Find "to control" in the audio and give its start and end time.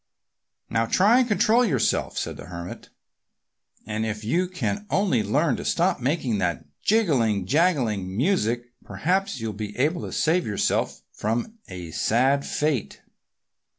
1.21-1.63